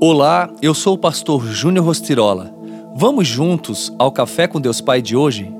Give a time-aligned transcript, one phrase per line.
[0.00, 2.52] Olá, eu sou o pastor Júnior Rostirola.
[2.96, 5.54] Vamos juntos ao Café com Deus Pai de hoje?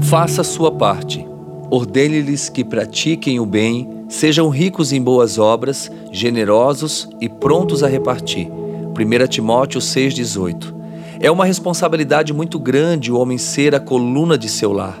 [0.00, 1.24] Faça a sua parte.
[1.70, 8.50] Ordene-lhes que pratiquem o bem, sejam ricos em boas obras, generosos e prontos a repartir.
[8.50, 10.74] 1 Timóteo 6,18
[11.20, 14.98] É uma responsabilidade muito grande o homem ser a coluna de seu lar.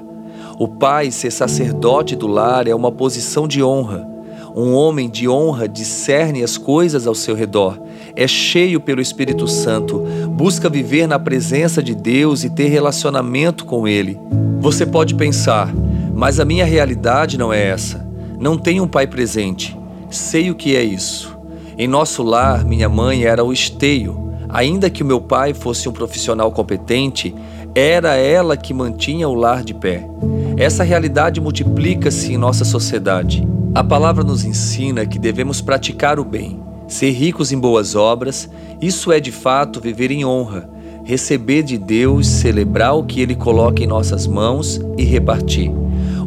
[0.58, 4.13] O pai ser sacerdote do lar é uma posição de honra.
[4.56, 7.76] Um homem de honra discerne as coisas ao seu redor,
[8.14, 13.88] é cheio pelo Espírito Santo, busca viver na presença de Deus e ter relacionamento com
[13.88, 14.16] Ele.
[14.60, 15.74] Você pode pensar,
[16.14, 18.06] mas a minha realidade não é essa.
[18.38, 19.76] Não tenho um pai presente.
[20.08, 21.36] Sei o que é isso.
[21.76, 24.32] Em nosso lar, minha mãe era o esteio.
[24.48, 27.34] Ainda que o meu pai fosse um profissional competente,
[27.74, 30.08] era ela que mantinha o lar de pé.
[30.56, 33.44] Essa realidade multiplica-se em nossa sociedade.
[33.74, 38.48] A palavra nos ensina que devemos praticar o bem, ser ricos em boas obras,
[38.80, 40.70] isso é de fato viver em honra,
[41.02, 45.72] receber de Deus, celebrar o que Ele coloca em nossas mãos e repartir.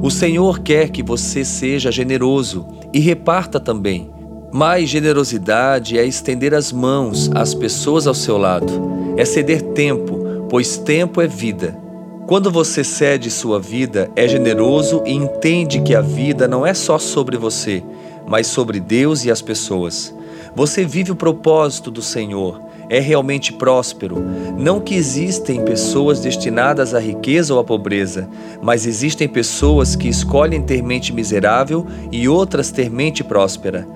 [0.02, 4.12] O Senhor quer que você seja generoso e reparta também.
[4.52, 8.74] Mais generosidade é estender as mãos às pessoas ao seu lado,
[9.16, 11.87] é ceder tempo, pois tempo é vida.
[12.28, 17.00] Quando você cede sua vida, é generoso e entende que a vida não é só
[17.00, 17.82] sobre você,
[18.28, 20.14] mas sobre Deus e as pessoas.
[20.54, 24.18] Você vive o propósito do Senhor, é realmente próspero.
[24.58, 28.28] Não que existem pessoas destinadas à riqueza ou à pobreza,
[28.62, 33.88] mas existem pessoas que escolhem ter mente miserável e outras ter mente próspera.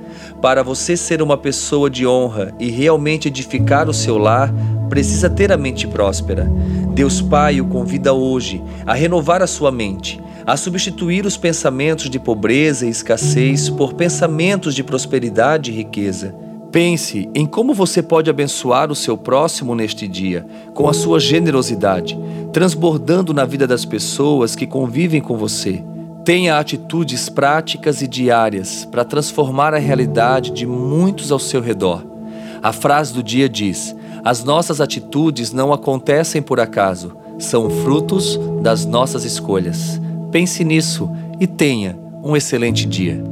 [0.42, 4.54] Para você ser uma pessoa de honra e realmente edificar o seu lar,
[4.92, 6.52] precisa ter a mente próspera.
[6.94, 12.20] Deus Pai o convida hoje a renovar a sua mente, a substituir os pensamentos de
[12.20, 16.36] pobreza e escassez por pensamentos de prosperidade e riqueza.
[16.74, 22.20] Pense em como você pode abençoar o seu próximo neste dia, com a sua generosidade,
[22.52, 25.82] transbordando na vida das pessoas que convivem com você.
[26.26, 32.06] Tenha atitudes práticas e diárias para transformar a realidade de muitos ao seu redor.
[32.62, 38.86] A frase do dia diz: As nossas atitudes não acontecem por acaso, são frutos das
[38.86, 40.00] nossas escolhas.
[40.32, 41.10] Pense nisso
[41.40, 43.24] e tenha um excelente dia.